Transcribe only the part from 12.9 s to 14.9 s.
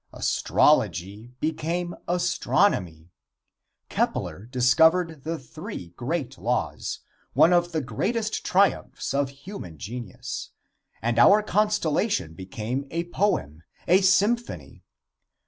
poem, a symphony.